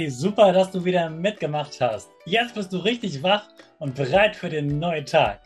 [0.00, 2.08] Hey, super, dass du wieder mitgemacht hast.
[2.24, 3.44] Jetzt bist du richtig wach
[3.80, 5.40] und bereit für den neuen Tag.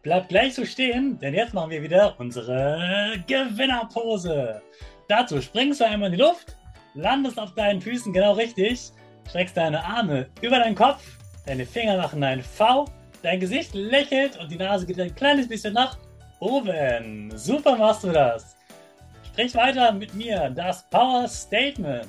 [0.00, 4.62] Bleib gleich so stehen, denn jetzt machen wir wieder unsere Gewinnerpose.
[5.06, 6.56] Dazu springst du einmal in die Luft,
[6.94, 8.90] landest auf deinen Füßen genau richtig,
[9.28, 11.02] streckst deine Arme über deinen Kopf,
[11.44, 12.86] deine Finger machen ein V,
[13.22, 15.98] dein Gesicht lächelt und die Nase geht ein kleines bisschen nach
[16.38, 17.36] oben.
[17.36, 18.56] Super machst du das.
[19.26, 22.08] Sprich weiter mit mir, das Power Statement.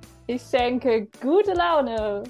[0.33, 2.23] Ich schenke gute Laune.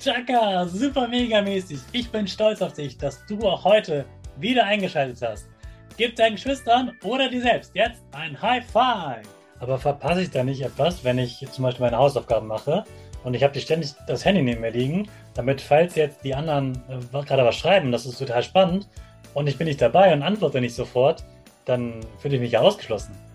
[0.00, 1.78] Chaka, super mega mäßig.
[1.92, 4.04] Ich bin stolz auf dich, dass du auch heute
[4.38, 5.48] wieder eingeschaltet hast.
[5.96, 9.22] Gib deinen Geschwistern oder dir selbst jetzt ein High Five.
[9.60, 12.82] Aber verpasse ich da nicht etwas, wenn ich zum Beispiel meine Hausaufgaben mache
[13.22, 16.82] und ich habe dir ständig das Handy neben mir liegen, damit falls jetzt die anderen
[16.88, 18.88] äh, gerade was schreiben, das ist total spannend
[19.34, 21.22] und ich bin nicht dabei und antworte nicht sofort,
[21.64, 23.29] dann fühle ich mich ja ausgeschlossen.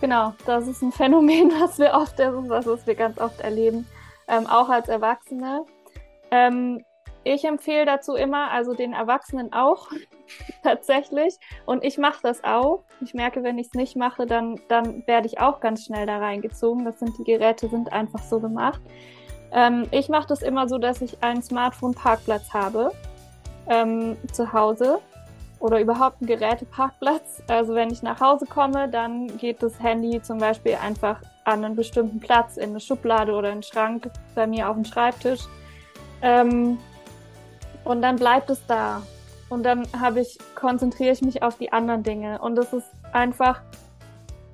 [0.00, 3.86] Genau, das ist ein Phänomen, was wir oft, was wir ganz oft erleben,
[4.28, 5.64] ähm, auch als Erwachsene.
[6.30, 6.82] Ähm,
[7.22, 9.88] ich empfehle dazu immer, also den Erwachsenen auch
[10.62, 12.84] tatsächlich, und ich mache das auch.
[13.02, 16.18] Ich merke, wenn ich es nicht mache, dann, dann werde ich auch ganz schnell da
[16.18, 16.84] reingezogen.
[16.86, 18.80] Das sind die Geräte, sind einfach so gemacht.
[19.52, 22.92] Ähm, ich mache das immer so, dass ich einen Smartphone-Parkplatz habe
[23.68, 25.00] ähm, zu Hause
[25.60, 27.42] oder überhaupt einen Geräteparkplatz.
[27.46, 31.76] Also wenn ich nach Hause komme, dann geht das Handy zum Beispiel einfach an einen
[31.76, 35.40] bestimmten Platz in eine Schublade oder in einen Schrank bei mir auf dem Schreibtisch.
[36.22, 36.78] Ähm,
[37.84, 39.02] und dann bleibt es da.
[39.50, 42.40] Und dann habe ich, konzentriere ich mich auf die anderen Dinge.
[42.40, 43.60] Und es ist einfach,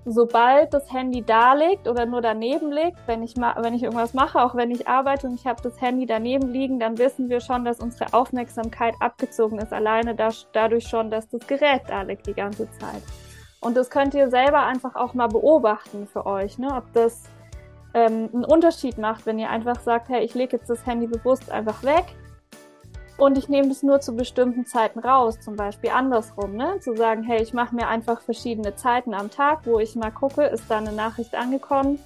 [0.07, 4.15] sobald das Handy da liegt oder nur daneben liegt, wenn ich, ma wenn ich irgendwas
[4.15, 7.41] mache, auch wenn ich arbeite und ich habe das Handy daneben liegen, dann wissen wir
[7.41, 9.73] schon, dass unsere Aufmerksamkeit abgezogen ist.
[9.73, 13.03] Alleine da dadurch schon, dass das Gerät da liegt die ganze Zeit.
[13.61, 16.69] Und das könnt ihr selber einfach auch mal beobachten für euch, ne?
[16.73, 17.25] ob das
[17.93, 21.51] ähm, einen Unterschied macht, wenn ihr einfach sagt, hey, ich lege jetzt das Handy bewusst
[21.51, 22.05] einfach weg
[23.19, 26.79] und ich nehme das nur zu bestimmten Zeiten raus, zum Beispiel andersrum, ne?
[26.81, 30.45] Zu sagen, hey, ich mache mir einfach verschiedene Zeiten am Tag, wo ich mal gucke,
[30.45, 31.99] ist da eine Nachricht angekommen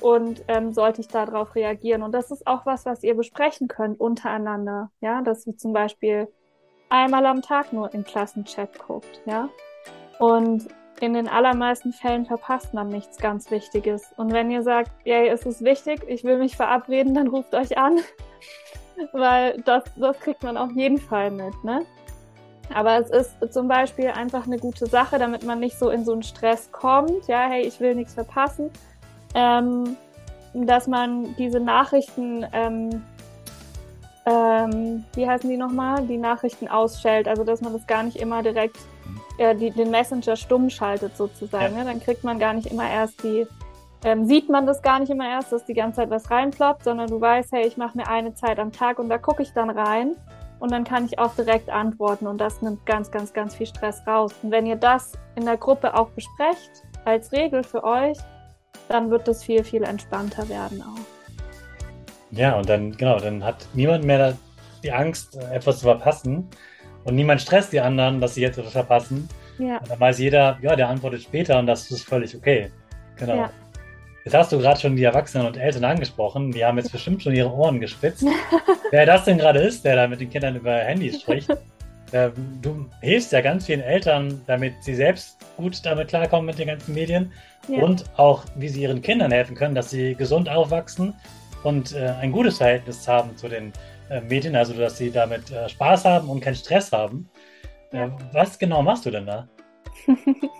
[0.00, 2.02] und ähm, sollte ich darauf reagieren.
[2.02, 6.28] Und das ist auch was, was ihr besprechen könnt untereinander, ja, dass ihr zum Beispiel
[6.90, 9.48] einmal am Tag nur im Klassenchat guckt, ja.
[10.20, 10.68] Und
[11.00, 14.12] in den allermeisten Fällen verpasst man nichts ganz Wichtiges.
[14.16, 17.76] Und wenn ihr sagt, ja, es ist wichtig, ich will mich verabreden, dann ruft euch
[17.76, 17.98] an
[19.12, 21.84] weil das, das kriegt man auf jeden Fall mit, ne?
[22.74, 26.12] Aber es ist zum Beispiel einfach eine gute Sache, damit man nicht so in so
[26.12, 28.70] einen Stress kommt, ja, hey, ich will nichts verpassen,
[29.34, 29.96] ähm,
[30.54, 33.02] dass man diese Nachrichten, ähm,
[34.24, 38.42] ähm, wie heißen die nochmal, die Nachrichten ausstellt, also dass man das gar nicht immer
[38.42, 38.76] direkt,
[39.38, 41.84] äh, die, den Messenger stumm schaltet sozusagen, Ja.
[41.84, 41.90] ne?
[41.90, 43.46] dann kriegt man gar nicht immer erst die
[44.04, 47.08] ähm, sieht man das gar nicht immer erst, dass die ganze Zeit was reinploppt, sondern
[47.08, 49.70] du weißt, hey, ich mache mir eine Zeit am Tag und da gucke ich dann
[49.70, 50.16] rein
[50.58, 54.02] und dann kann ich auch direkt antworten und das nimmt ganz, ganz, ganz viel Stress
[54.06, 54.34] raus.
[54.42, 58.18] Und wenn ihr das in der Gruppe auch besprecht, als Regel für euch,
[58.88, 61.00] dann wird das viel, viel entspannter werden auch.
[62.30, 64.36] Ja, und dann, genau, dann hat niemand mehr
[64.82, 66.48] die Angst, etwas zu verpassen.
[67.04, 69.28] Und niemand stresst die anderen, dass sie jetzt etwas verpassen.
[69.58, 69.78] Ja.
[69.78, 72.70] Und dann weiß jeder, ja, der antwortet später und das ist völlig okay.
[73.16, 73.36] Genau.
[73.36, 73.50] Ja.
[74.24, 76.52] Jetzt hast du gerade schon die Erwachsenen und Eltern angesprochen.
[76.52, 78.24] Die haben jetzt bestimmt schon ihre Ohren gespitzt.
[78.90, 81.48] Wer das denn gerade ist, der da mit den Kindern über Handys spricht.
[82.14, 86.68] Ähm, du hilfst ja ganz vielen Eltern, damit sie selbst gut damit klarkommen mit den
[86.68, 87.32] ganzen Medien
[87.68, 87.82] ja.
[87.82, 91.14] und auch, wie sie ihren Kindern helfen können, dass sie gesund aufwachsen
[91.62, 93.72] und äh, ein gutes Verhältnis haben zu den
[94.10, 97.30] äh, Medien, also dass sie damit äh, Spaß haben und keinen Stress haben.
[97.92, 98.06] Ja.
[98.06, 99.48] Äh, was genau machst du denn da?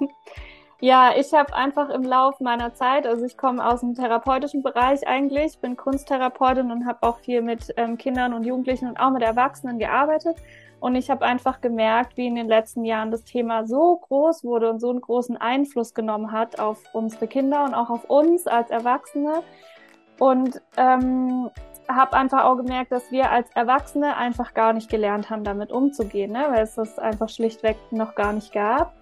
[0.84, 5.06] Ja, ich habe einfach im Laufe meiner Zeit, also ich komme aus dem therapeutischen Bereich
[5.06, 9.23] eigentlich, bin Kunsttherapeutin und habe auch viel mit ähm, Kindern und Jugendlichen und auch mit
[9.23, 10.38] Erwachsenen gearbeitet.
[10.81, 14.70] Und ich habe einfach gemerkt, wie in den letzten Jahren das Thema so groß wurde
[14.70, 18.73] und so einen großen Einfluss genommen hat auf unsere Kinder und auch auf uns als
[18.73, 19.44] Erwachsene.
[20.19, 21.49] Und ähm,
[21.87, 26.32] habe einfach auch gemerkt, dass wir als Erwachsene einfach gar nicht gelernt haben, damit umzugehen,
[26.32, 26.46] ne?
[26.50, 28.94] weil es das einfach schlichtweg noch gar nicht gab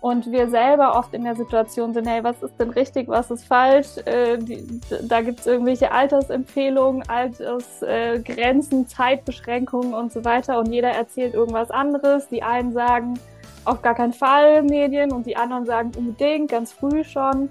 [0.00, 3.44] und wir selber oft in der Situation sind, hey, was ist denn richtig, was ist
[3.44, 3.98] falsch?
[4.06, 10.90] Äh, die, da gibt es irgendwelche Altersempfehlungen, Altersgrenzen, äh, Zeitbeschränkungen und so weiter und jeder
[10.90, 12.28] erzählt irgendwas anderes.
[12.28, 13.18] Die einen sagen
[13.66, 17.50] auf gar keinen Fall Medien und die anderen sagen unbedingt, ganz früh schon.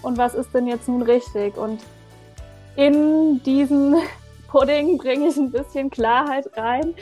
[0.00, 1.58] Und was ist denn jetzt nun richtig?
[1.58, 1.80] Und
[2.76, 3.96] in diesen
[4.48, 6.94] Pudding bringe ich ein bisschen Klarheit rein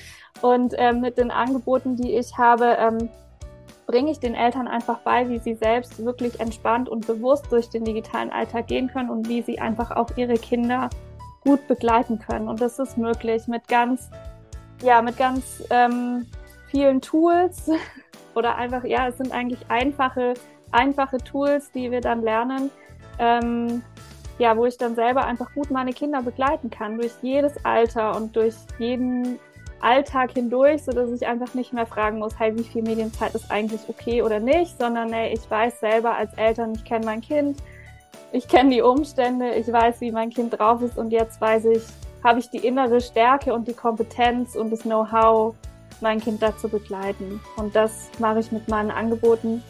[0.43, 3.09] und äh, mit den Angeboten, die ich habe, ähm,
[3.89, 7.85] bringe ich den Eltern einfach bei, wie sie selbst wirklich entspannt und bewusst durch den
[7.85, 10.91] digitalen Alltag gehen können und wie sie einfach auch ihre Kinder
[11.41, 12.49] gut begleiten können.
[12.49, 14.11] Und das ist möglich mit ganz,
[14.83, 16.27] ja, mit ganz ähm,
[16.71, 17.71] vielen Tools
[18.35, 20.35] oder einfach, ja, es sind eigentlich einfache,
[20.71, 22.71] einfache Tools, die wir dann lernen.
[23.19, 23.83] Ähm,
[24.39, 28.37] ja, wo ich dann selber einfach gut meine Kinder begleiten kann, durch jedes Alter und
[28.37, 29.41] durch jeden
[29.81, 33.51] Alltag hindurch, so dass ich einfach nicht mehr fragen muss, hey, wie viel Medienzeit ist
[33.51, 37.59] eigentlich okay oder nicht, sondern hey, ich weiß selber als Eltern, ich kenne mein Kind,
[38.33, 41.83] ich kenne die Umstände, ich weiß, wie mein Kind drauf ist und jetzt weiß ich,
[42.25, 45.55] habe ich die innere Stärke und die Kompetenz und das Know-how,
[46.01, 47.41] mein Kind dazu begleiten.
[47.57, 49.63] Und das mache ich mit meinen Angeboten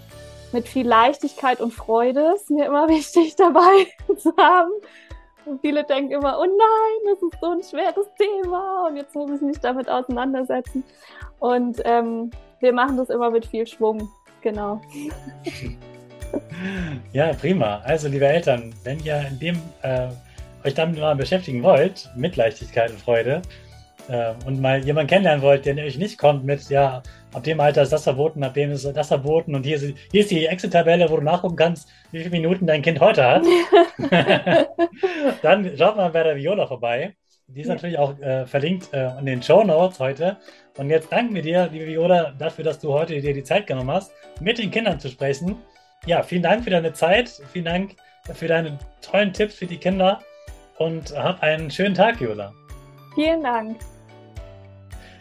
[0.52, 2.32] mit viel Leichtigkeit und Freude.
[2.37, 3.87] Ist mir immer wichtig dabei
[4.19, 4.70] zu haben.
[5.60, 9.40] Viele denken immer, oh nein, das ist so ein schweres Thema und jetzt muss ich
[9.40, 10.84] mich damit auseinandersetzen.
[11.38, 12.30] Und ähm,
[12.60, 14.08] wir machen das immer mit viel Schwung,
[14.42, 14.80] genau.
[17.12, 17.80] Ja, prima.
[17.84, 20.08] Also, liebe Eltern, wenn ihr in dem, äh,
[20.64, 23.42] euch damit mal beschäftigen wollt, mit Leichtigkeit und Freude,
[24.08, 27.02] äh, und mal jemanden kennenlernen wollt, der euch nicht kommt mit, ja,
[27.32, 30.20] ab dem Alter ist das verboten, ab dem ist das verboten und hier ist, hier
[30.20, 33.44] ist die Excel-Tabelle, wo du nachgucken kannst, wie viele Minuten dein Kind heute hat.
[35.43, 37.14] Dann schaut mal bei der Viola vorbei.
[37.49, 37.75] Die ist ja.
[37.75, 40.37] natürlich auch äh, verlinkt äh, in den Show Notes heute.
[40.76, 43.90] Und jetzt danken wir dir, liebe Viola, dafür, dass du heute dir die Zeit genommen
[43.90, 45.56] hast, mit den Kindern zu sprechen.
[46.06, 47.31] Ja, vielen Dank für deine Zeit.
[47.52, 47.96] Vielen Dank
[48.34, 50.20] für deine tollen Tipps für die Kinder.
[50.76, 52.52] Und hab einen schönen Tag, Viola.
[53.14, 53.78] Vielen Dank.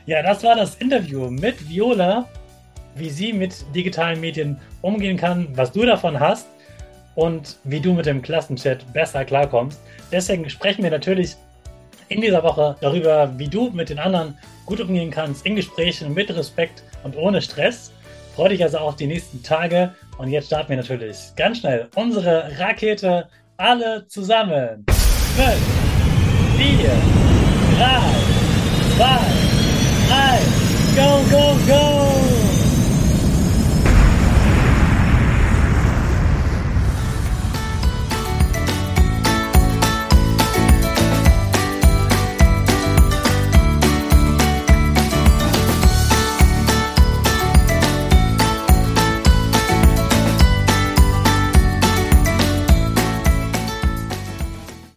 [0.07, 2.25] Ja, das war das Interview mit Viola,
[2.95, 6.47] wie sie mit digitalen Medien umgehen kann, was du davon hast
[7.15, 9.81] und wie du mit dem Klassenchat besser klarkommst.
[10.09, 11.35] Deswegen sprechen wir natürlich
[12.07, 16.33] in dieser Woche darüber, wie du mit den anderen gut umgehen kannst, in Gesprächen mit
[16.33, 17.91] Respekt und ohne Stress.
[18.33, 22.57] Freue dich also auf die nächsten Tage und jetzt starten wir natürlich ganz schnell unsere
[22.57, 24.85] Rakete alle zusammen.
[25.35, 25.51] 5,
[26.55, 26.77] 4,
[27.77, 28.07] 3,
[28.95, 29.46] 2,
[30.95, 32.16] Go, go, go!